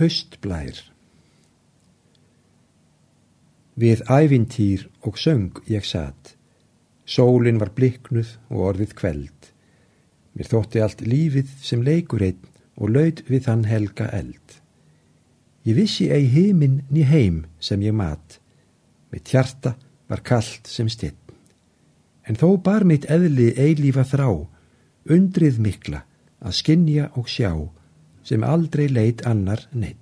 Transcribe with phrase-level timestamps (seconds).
[0.00, 0.78] Höstblær
[3.76, 6.30] Við ævintýr og söng ég satt.
[7.04, 9.50] Sólin var bliknuð og orðið kveld.
[10.32, 12.48] Mér þótti allt lífið sem leikur einn
[12.80, 14.56] og laud við þann helga eld.
[15.68, 18.40] Ég vissi ei heiminn ný heim sem ég mat.
[19.12, 19.74] Mitt hjarta
[20.08, 21.20] var kallt sem stinn.
[22.24, 24.48] En þó bar mitt eðli eilífa þrá,
[25.04, 26.06] undrið mikla
[26.40, 27.52] að skinja og sjá
[28.22, 30.01] sem aldrei leit annar neitt.